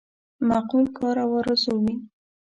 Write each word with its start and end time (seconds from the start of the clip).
معقول 0.47 0.85
کار 0.97 1.15
او 1.23 1.31
آرزو 1.39 1.73
وي. 1.83 1.95